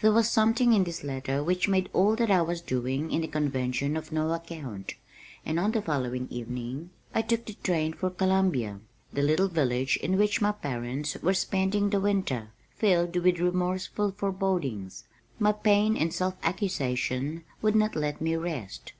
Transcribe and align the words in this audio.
There 0.00 0.10
was 0.10 0.26
something 0.30 0.72
in 0.72 0.84
this 0.84 1.04
letter 1.04 1.44
which 1.44 1.68
made 1.68 1.90
all 1.92 2.16
that 2.16 2.30
I 2.30 2.40
was 2.40 2.62
doing 2.62 3.10
in 3.12 3.20
the 3.20 3.28
convention 3.28 3.94
of 3.94 4.10
no 4.10 4.32
account, 4.32 4.94
and 5.44 5.60
on 5.60 5.72
the 5.72 5.82
following 5.82 6.28
evening 6.30 6.88
I 7.14 7.20
took 7.20 7.44
the 7.44 7.58
train 7.62 7.92
for 7.92 8.08
Columbia, 8.08 8.80
the 9.12 9.20
little 9.20 9.48
village 9.48 9.98
in 9.98 10.16
which 10.16 10.40
my 10.40 10.52
parents 10.52 11.16
were 11.20 11.34
spending 11.34 11.90
the 11.90 12.00
winter, 12.00 12.52
filled 12.70 13.16
with 13.16 13.38
remorseful 13.38 14.12
forebodings. 14.12 15.04
My 15.38 15.52
pain 15.52 15.94
and 15.94 16.10
self 16.10 16.36
accusation 16.42 17.44
would 17.60 17.76
not 17.76 17.94
let 17.94 18.18
me 18.22 18.34
rest. 18.34 18.94